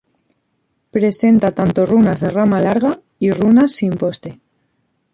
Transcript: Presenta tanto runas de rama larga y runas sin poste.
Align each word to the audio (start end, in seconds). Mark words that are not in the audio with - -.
Presenta 0.95 1.47
tanto 1.59 1.85
runas 1.91 2.17
de 2.21 2.29
rama 2.31 2.59
larga 2.59 2.99
y 3.19 3.29
runas 3.29 3.71
sin 3.73 3.91
poste. 3.93 4.39